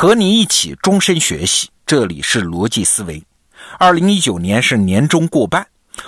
[0.00, 1.68] 和你一起终身学习。
[1.84, 3.22] 这里是逻辑思维。
[3.78, 5.66] 二零一九年是年终过半，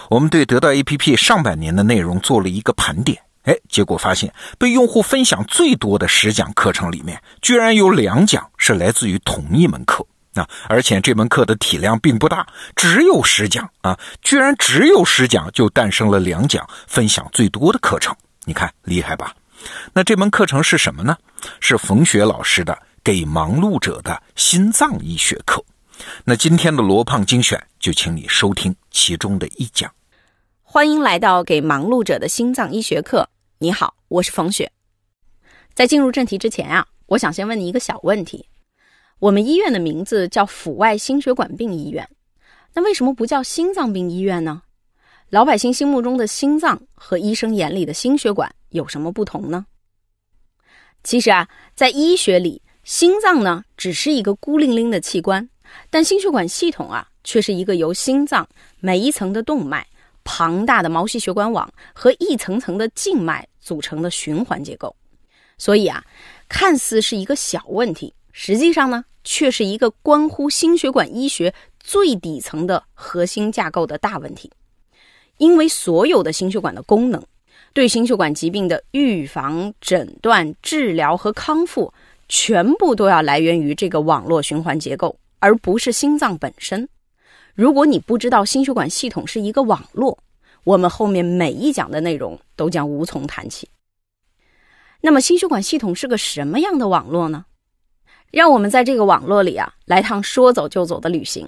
[0.08, 3.20] 我们对得到 APP 上半年的内容做了一个盘点。
[3.42, 10.02] 哎，结果发现被用户分享最多的十讲课程里面，居然有两讲是来自于同一门课
[10.36, 10.48] 啊！
[10.70, 18.16] 而且这门课的体量并不大，只有十讲啊，居然只有十讲就诞生了两讲分享最多的课程，
[18.46, 19.34] 你看厉害吧？
[19.92, 21.14] 那这门课程是什么呢？
[21.60, 22.72] 是冯雪老师的
[23.04, 25.60] 《给忙碌者的心脏医学课》。
[26.24, 29.92] 那今天的罗胖精选就请你收听其中的一讲。
[30.62, 33.22] 欢迎来到《给忙碌者的心脏医学课》。
[33.58, 34.70] 你好，我是冯雪。
[35.74, 38.46] 在进入正题之前啊，我想先问你一个小问题：
[39.18, 42.08] 我们医院的名字叫阜外心血管病医院，
[42.72, 44.62] 那为什么不叫心脏病医院呢？
[45.28, 49.66] 老百姓心目中的心脏和医生眼里的心血管有什么不同呢？
[51.02, 55.48] 其实啊，在医学里，心脏呢只是一个孤零零的器官，
[55.90, 58.48] 但心血管系统啊却是一个由心脏
[58.80, 59.86] 每一层的动脉。
[60.24, 64.94] 庞大的毛细血管网和一层层的静脉组成的循环结构，
[65.58, 66.04] 所以啊，
[66.48, 74.48] 看似是一个小问题，实际上呢，却是一个关乎心血管医学最底层的核心架构的大问题。
[75.38, 77.20] 因为所有的心血管的功能，
[77.72, 81.92] 对心血管疾病的预防、诊断、治疗和康复，
[82.34, 86.88] 全部都要来源于这个网络循环结构，而不是心脏本身。
[87.54, 90.18] 如果你不知道心血管系统是一个网络，
[90.64, 93.68] 我们后面每一讲的内容都将无从谈起。
[95.02, 97.44] 那么，心血管系统是个什么样的网络呢？
[98.30, 101.46] 让我们在这个网络里啊，来趟说走就走的旅行。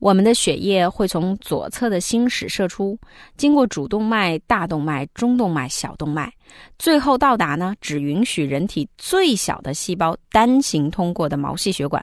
[0.00, 2.98] 我们的血液会从左侧的心室射出，
[3.36, 6.32] 经过主动脉、大动脉、中动脉、小动脉，
[6.78, 12.02] 最后到达呢，只允许人体最小的细胞单行通过的毛细血管。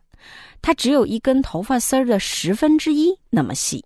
[0.62, 3.84] 它只有一根头发丝儿的十分之一那么细，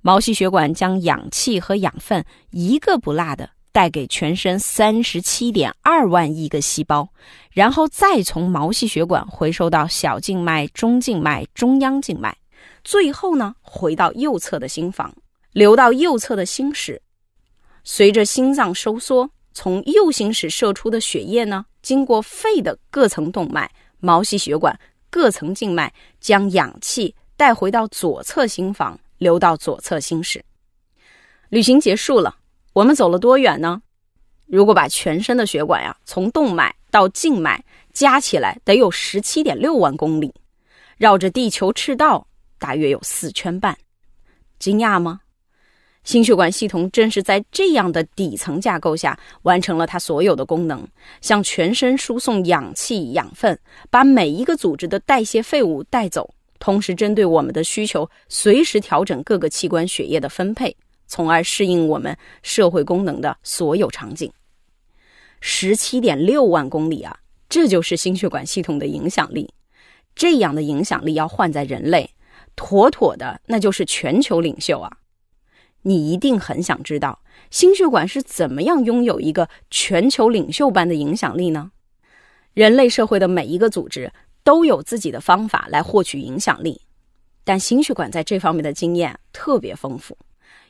[0.00, 7.08] 毛细血管将氧气和养分一个不落的带给全身三十七点二万亿个细胞，
[7.50, 12.36] 然后再从毛细血管回收到小静脉、中静脉、中央静脉，
[12.84, 15.14] 最后呢回到右侧的心房，
[15.52, 17.00] 流到右侧的心室。
[17.84, 24.78] 随着心脏收缩，从右心室射出的血液呢，经过肺的各层动脉、毛细血管。
[25.12, 30.40] 各层静脉将氧气带回到左侧心房，流到左侧心室。
[31.48, 32.36] 旅行结束了，
[32.74, 33.82] 我们走了多远呢？
[34.46, 40.32] 如果把全身的血管呀，从动脉到静脉加起来，得有十七点六万公里，
[40.96, 42.24] 绕着地球赤道
[42.60, 43.76] 大约有四圈半。
[44.60, 45.20] 惊讶吗？
[46.04, 50.86] 心血管系统正是在这样的底层架构下完成了它所有的功能，
[51.20, 53.58] 向全身输送氧气、养分，
[53.90, 60.74] 把每一个组织的代谢废物带走，同时针对我们的需求，随时调整各个器官血液的分配，
[61.06, 64.32] 从而适应我们社会功能的所有场景。
[65.42, 67.14] 十七点六万公里啊，
[67.48, 69.52] 这就是心血管系统的影响力。
[70.14, 72.10] 这样的影响力要换在人类，
[72.62, 74.92] 妥妥的那就是全球领袖啊！
[75.80, 77.18] 你一定很想知道，
[77.50, 81.70] 心血管是怎么样拥有一个全球领袖般的影响力呢？
[82.52, 84.12] 人类社会的每一个组织
[84.44, 86.78] 都有自己的方法来获取影响力，
[87.44, 90.14] 但心血管在这方面的经验特别丰富，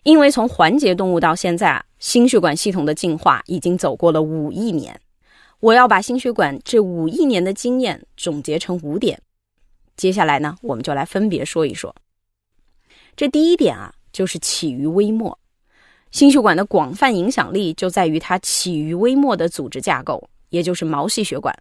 [0.05, 4.97] 因为从环节动物到现在，心血管系统的进化已经走过了五亿年。
[5.59, 9.21] 我要把心血管这五亿年的经验总结成五点，
[10.01, 11.95] 接下来呢，我们就来分别说一说。
[13.15, 13.95] 这第一点啊。
[14.13, 15.39] 就是起于微末，
[16.11, 21.57] 心血管的广泛影响力就在于它起于微末的组织架构，也就是毛细血管。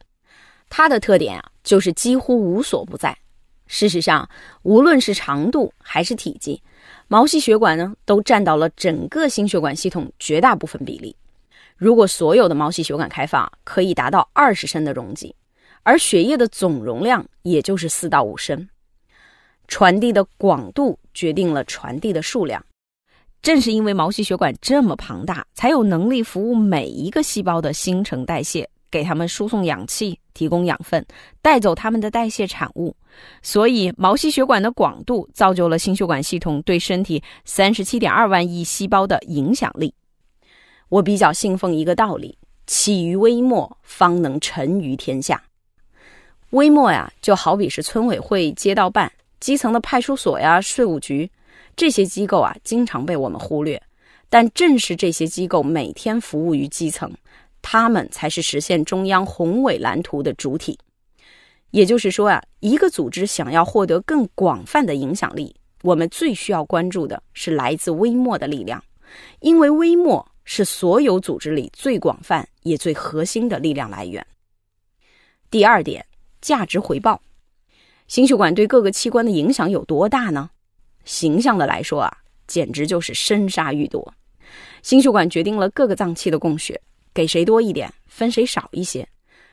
[0.68, 3.16] 它的特点啊，就是几乎无所不在。
[3.68, 4.28] 事实上，
[4.64, 6.60] 无论是长度还是体积，
[7.08, 11.16] 毛细血管呢，都占到了整个心血管系统绝大部分比例。
[11.78, 15.36] 如果所有的毛细血管开放，可以达到二十升的容积，
[15.84, 18.68] 而血液的总容量也就是四到五升。
[19.68, 22.64] 传递的广度决定了传递的数量，
[23.42, 31.06] 正是因为毛细血管这么庞大，才有能力服务每一个细胞的新陈代谢，给他们输送氧气、提供养分、
[31.42, 32.96] 带走他们的代谢产物。
[33.44, 39.94] 所以，毛细血管的广度造就了心血管系统对身体三十七点二万亿细胞的影响力。
[40.90, 45.44] 我比较信奉一个道理：起于微末，方能沉于天下。
[46.52, 49.12] 微末呀，就好比是村委会、街道办。
[49.40, 51.30] 基层的派出所呀、税务局，
[51.76, 53.82] 这些机构啊，经常被我们忽略。
[54.30, 57.12] 但正是这些机构每天服务于基层，
[57.62, 60.78] 他们才是实现中央宏伟蓝图的主体。
[61.72, 68.84] 也就是说啊，一个组织想要获得更广泛的影响力，我们最需要关注的是来自微末的力量，
[69.40, 74.26] 因为微末是所有组织里最广泛也最核心的力量来源。
[75.50, 76.06] 第二点，
[76.42, 77.22] 价值回报，
[78.08, 80.50] 心血管对各个器官的影响有多大呢？
[81.06, 84.14] 形象的来说啊，简直就是生杀予夺。
[84.82, 86.80] 心血管决定了各个脏器的供血，
[87.14, 89.08] 给谁多一点，分谁少一些。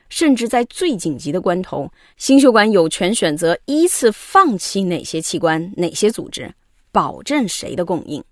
[0.09, 6.49] 甚至在最紧急的关头，心血管有权选择依次放弃哪些器官、哪些组织，
[6.93, 8.23] 保证谁的供应。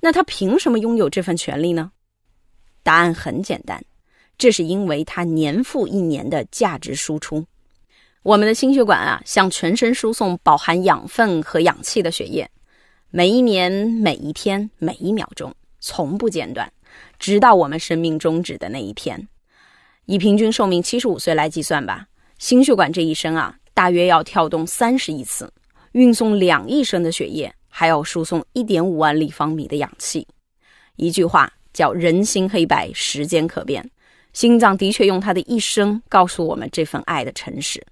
[0.00, 1.92] 那他凭什么拥有这份权利呢？
[2.82, 3.80] 答案很简单，
[4.36, 7.46] 这是因为他年复一年的价值输出。
[8.22, 12.48] 我们的心血管啊，向全身输送饱含养分和氧气的血液，
[13.10, 16.70] 每一年、每一天、每一秒钟，从不间断，
[17.18, 19.28] 直到我们生命终止的那一天。
[20.06, 22.06] 以平均寿命七十五岁来计算吧，
[22.38, 25.52] 心血管这一生啊，大约要跳动三十亿次，
[25.92, 30.26] 运送两亿升的血液，还要输送一点五万立方米的氧气。
[30.96, 33.88] 一句话叫“人心黑白，时间可变”。
[34.32, 37.82] 心脏的确用它的一生告诉我们这份爱的诚实。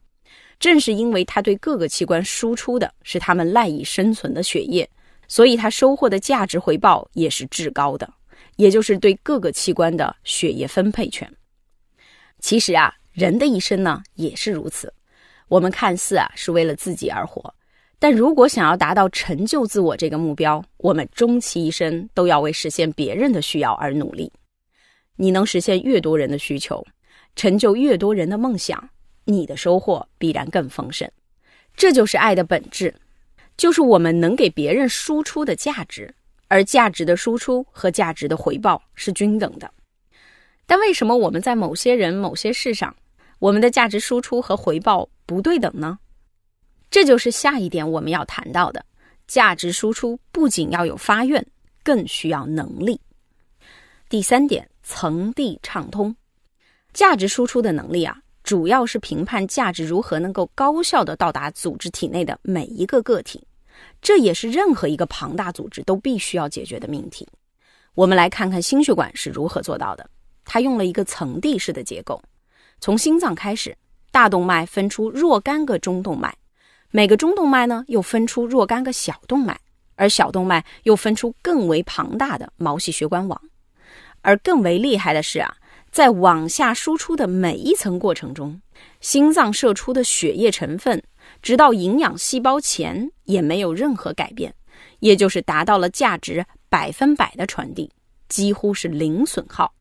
[0.64, 4.88] 正是因为它对各个器官输出的是他们赖以生存的血液，
[5.28, 8.10] 所以它收获的价值回报也是至高的，
[8.56, 11.30] 也就是对各个器官的血液分配权。
[12.40, 14.90] 其实啊，人的一生呢也是如此。
[15.48, 17.54] 我们看似啊是为了自己而活，
[17.98, 24.32] 但如果想要达到成就自我这个目标，我们终其一生都要为实现别人的需要而努力。
[25.16, 26.82] 你能实现越多人的需求，
[27.36, 28.88] 成就越多人的梦想，
[29.24, 31.10] 你的收获必然更丰盛。
[31.76, 32.94] 这就是爱的本质，
[33.56, 36.14] 就是我们能给别人输出的价值，
[36.48, 39.70] 而价值的输出和价值的回报是均等的。
[40.66, 42.94] 但为什么我们在某些人、某些事上，
[43.38, 45.98] 我们的价值输出和回报不对等呢？
[46.90, 48.84] 这就是下一点我们要谈到的：
[49.26, 51.44] 价值输出不仅要有发愿，
[51.82, 53.00] 更需要能力。
[54.08, 56.14] 第三点，层递畅通。
[56.92, 63.42] 价值输出的能力啊，主要是评判价值如何能够高效的到达组织体内的每一个个体，
[64.02, 67.26] 这也是任何一个庞大组织都必须要解决的命题。
[67.94, 70.08] 我们来看看心血管是如何做到的。
[70.44, 72.22] 它用了一个层递式的结构，
[72.78, 73.74] 从心脏开始，
[74.12, 76.36] 大动脉分出若干个中动脉，
[76.90, 79.58] 每个中动脉呢又分出若干个小动脉，
[79.94, 83.40] 而小动脉又分出更为庞大的毛细血管网。
[84.20, 85.56] 而更为厉害的是啊，
[85.94, 88.60] 在往下输出的每一层过程中，
[89.00, 91.00] 心脏射出的血液成分，
[91.40, 94.52] 直到营养细胞前也没有任何改变，
[94.98, 97.88] 也就是达到了价值百分百的传递，
[98.28, 99.72] 几乎是零损耗。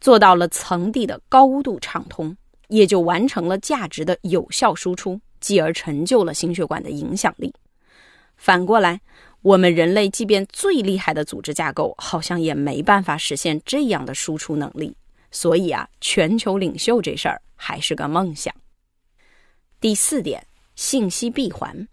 [0.00, 2.36] 做到了层递的高度畅通，
[2.68, 7.52] 也就完成了价值的有效输出，继而成就了心血管的影响力。
[8.36, 9.00] 反过来，
[9.40, 14.94] 我们人类即便最厉害的组织架构，好像也没办法实现这样的输出能力。
[15.32, 18.54] 所以啊，全球领袖这事儿还是个梦想。
[19.80, 20.46] 第四点，
[20.76, 21.88] 信息闭环，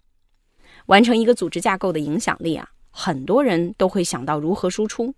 [0.86, 5.12] 完成一个组织架构的影响力啊，很多人都会想到如何输出，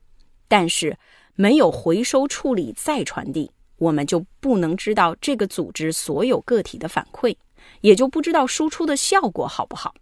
[0.48, 0.96] 但是。
[1.34, 7.34] 没有回收处理再传递，我们就不能知道这个组织所有个体的反馈，
[7.80, 9.94] 也就不知道输出的效果好不好。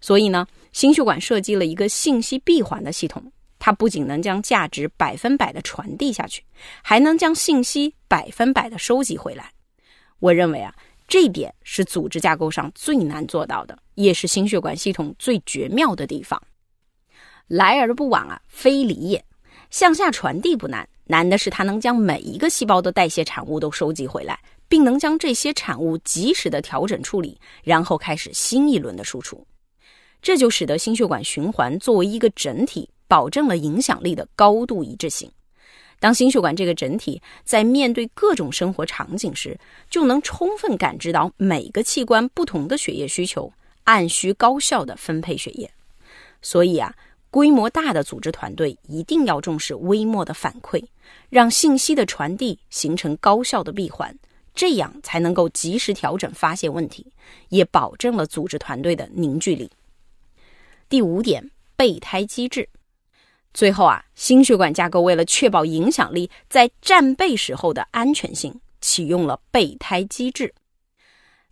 [0.00, 3.22] 所以呢，心血管设计了一个信息闭环的系统，
[3.64, 6.44] 它不仅能将价值百分百的传递下去，
[6.82, 9.50] 还能将信息百分百的收集回来。
[10.18, 10.74] 我认为啊，
[11.08, 16.38] 这点是组织架构上最难做到的，也是心血管系统最绝妙的地方。
[17.46, 19.24] 来而不往啊，非礼也。
[19.70, 29.42] 向下传递不难，难的是它能将每一个细胞的代谢产物都收集回来，并能将这些产物及时的调整处理，然后开始新一轮的输出。
[30.20, 35.30] 这就使得心血管循环作为一个整体，保证了影响力的高度一致性。
[36.00, 39.58] 当心血管这个整体在面对各种生活场景时，
[39.88, 43.52] 就能充分感知到每个器官不同的血液需求，
[43.84, 45.70] 按需高效的分配血液。
[46.42, 46.94] 所以啊。
[47.30, 50.80] 规模大的组织团队一定要重视微末的反馈，
[51.28, 54.16] 让信息的传递形成高效的闭环，
[54.54, 57.04] 这样才能够及时调整发现问题，
[57.48, 59.68] 也保证了组织团队的凝聚力。
[60.88, 62.68] 第五点，备胎机制。
[63.54, 70.52] 最后啊，心血管架构为了确保影响力在战备时候的安全性，启用了备胎机制。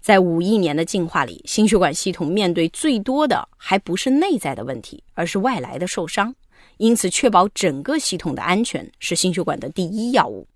[0.00, 6.34] 在五亿年的进化里，心血管系统面对最多的还不是内在的问题，而是外来的受伤。
[6.78, 10.48] 因此，确保整个系统的安全是心血管的第一要务。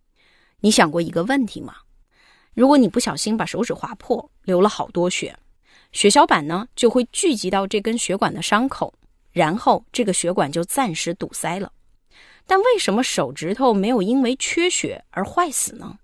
[0.58, 1.76] 你想过一个问题吗？
[2.54, 5.38] 如果你不小心把手指划破，流了好多血，
[5.92, 8.92] 血小板呢就会聚集到这根血管的伤口，
[9.36, 11.70] 然后这个血管就暂时堵塞了。
[12.46, 15.98] 但为什么手指头没有因为缺血而坏死呢？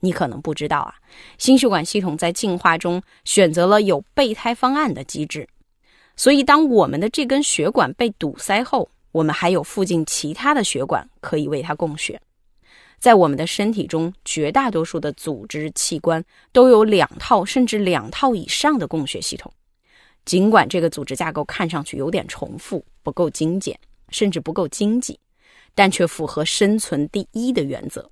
[0.00, 0.94] 你可能不知道啊，
[1.38, 5.48] 心血管系统在进化中选择了有备胎方案的机制，
[6.14, 12.20] 所以当我们的这根血管被堵塞后，我们还有附近其他的血管可以为它供血。
[12.98, 16.22] 在我们的身体中，绝大多数的组织器官
[16.52, 19.50] 都有两套甚至两套以上的供血系统。
[20.28, 23.80] 尽管这个组织架构看上去有点重复、不够精简，
[24.10, 25.18] 甚至不够经济，
[25.74, 28.10] 但却符合生存第一的原则。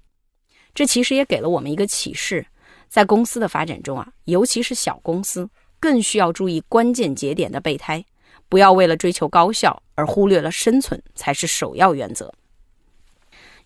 [0.75, 2.46] 这其实也给了我们一个启示：
[2.88, 5.46] 在公司的发展中啊，尤其是小公司，
[5.78, 8.02] 更需要注意关键节点的备胎，
[8.49, 12.32] 不要为了追求高效而忽略了生存才是首要原则。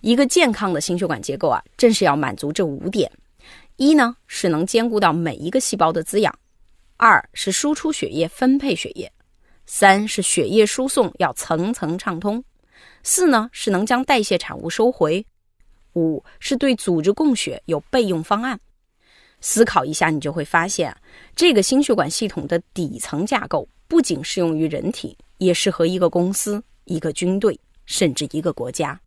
[0.01, 3.09] 一个健康的心血管结构啊，正是要满足这五点：
[3.77, 6.35] 一呢是能兼顾到每一个细胞的滋养；
[7.03, 9.09] 二是输出血液、分配血液；
[9.65, 12.39] 三是血液输送要层层畅通；
[13.03, 15.25] 四呢是能将代谢产物收回；
[15.95, 18.61] 五是对组织供血有备用方案。
[19.41, 20.95] 思考一下，你就会发现，
[21.35, 29.01] 这个心血管系统的底层架构不仅适用于人体，也适合一个公司、一个军队，甚至一个国家。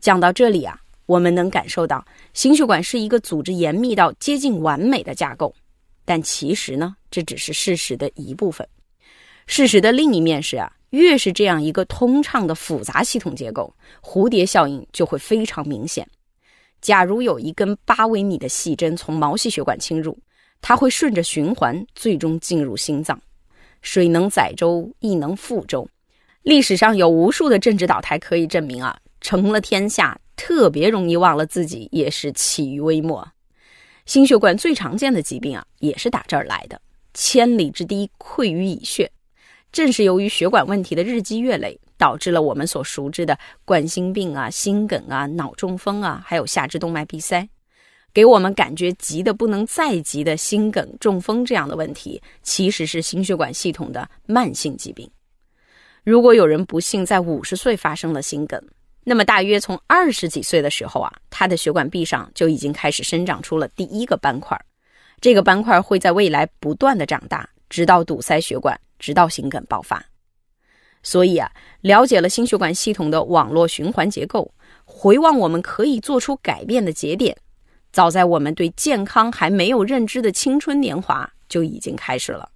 [0.00, 2.02] 讲到这里啊，我们能感受到
[2.32, 5.54] 心血管是一个组织严密到接近完美的架构，
[6.04, 8.66] 但其实呢，这只是事实的一部分。
[9.46, 16.06] 事实的另一面是啊，越是这样一个通畅的复杂系统结构，蝴蝶效应就会非常明显。
[16.80, 20.18] 假如有一根八微米的细针从毛细血管侵入，
[20.60, 23.20] 它会顺着循环最终进入心脏。
[23.82, 25.86] 水能载舟，亦能覆舟。
[26.42, 28.98] 历史上有无数的政治倒台可以证明啊。
[29.20, 33.26] 成了天下，特别容易忘了自己，也是起于微末。
[34.06, 36.80] 心血管最常见的疾病啊，也是打这儿来的。
[37.14, 39.10] 千里之堤溃于蚁穴，
[39.72, 47.48] 正是由于血管问题的日积月累，导致了我们所熟知的冠心病啊、心梗啊、脑中风啊，还有下肢动脉闭塞，
[48.12, 55.08] 给我们感觉急得不能再急的心梗、中风这样的问题，其实是心血管系统的慢性疾病。
[56.02, 58.60] 如果有人不幸在五十岁发生了心梗，
[59.06, 64.58] 那么，大约从二十几岁的时候啊，他的血管壁上就已经开始生长出了第一个斑块。
[65.20, 70.02] 这个斑块会在未来不断的长大，直到堵塞血管，直到心梗爆发。
[71.02, 71.50] 所以啊，
[71.82, 74.50] 了解了心血管系统的网络循环结构，
[74.84, 77.36] 回望我们可以做出改变的节点，
[77.92, 82.48] 早在我们对健康还没有认知的青春年华就已经开始了。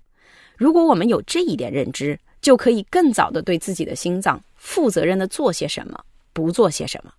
[0.57, 6.03] 如果我们有这一点认知，就可以更早的对自己的心脏负责任的做些什么。
[6.39, 7.13] 不做些什么？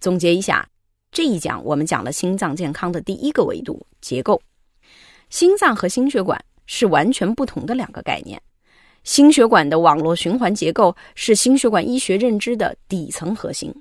[0.00, 0.66] 总结一下，
[1.10, 4.40] 这一讲我们讲了心脏健康的第一个维度——结构。
[5.28, 8.40] 心脏和心血管是完全不同的两个概念。
[9.04, 13.74] 心血管的网络循环结构是心血管医学认知的底层核心，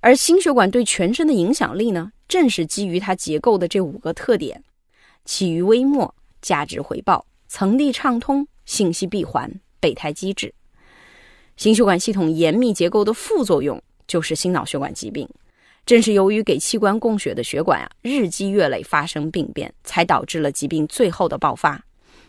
[0.00, 4.62] 而心血管对全身的影响力呢，正是基于它结构的这五个特点：
[5.24, 10.52] 起于微末、价值回报、层递畅通、信息闭环、备胎机制。
[11.60, 15.28] 心血管系统严密结构的副作用就是心脑血管疾病，
[15.84, 21.78] 正是由于给器官供血的血管啊日积月累发生病变，才导致了疾病最后的爆发。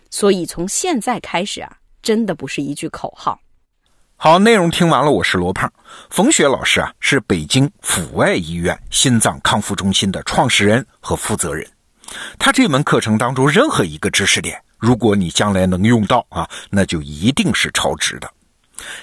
[0.09, 3.39] 所以从现在开始啊，真的不是一句口号。
[4.17, 5.71] 好，内容听完了，我是罗胖，
[6.09, 11.65] 冯雪老师啊是北京阜外医院心脏康复中心的创始人和负责人。
[12.37, 18.29] 他这门课程当中任何一个知识点，如果你将来能用到啊，那就一定是超值的。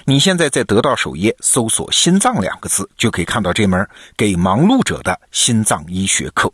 [0.05, 6.51] 你现在在得到首页搜索“心脏”两个字，就可以看到这门给忙碌者的心脏医学课。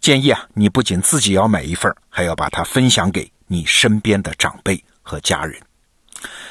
[0.00, 5.60] 建议啊，你不仅自己要买一份，还要把它分享给你身边的长辈和家人。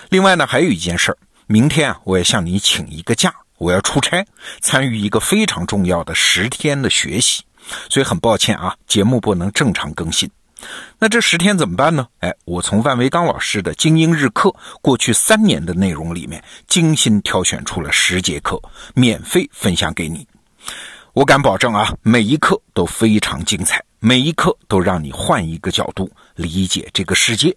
[0.09, 1.17] 另外呢，还有一件事儿，
[1.47, 4.25] 明天啊，我要向你请一个假，我要出差，
[4.59, 7.43] 参与一个非常重要的十天的学习，
[7.89, 10.29] 所以很抱歉啊，节目不能正常更新。
[10.99, 12.07] 那这十天怎么办呢？
[12.19, 18.61] 哎，我从万维刚老师的精英日课过去三年的内容里面，精心挑选出了十节课，
[18.93, 20.27] 免费分享给你。
[21.13, 27.55] 我敢保证啊，每一课都非常精彩，每一课都让你换一个角度理解这个世界。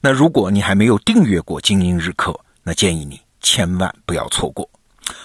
[0.00, 4.68] 那如果你还没有订阅过精英日课，那建议你千万不要错过。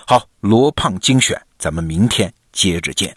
[0.07, 3.15] 好，罗胖精选，咱们明天接着见。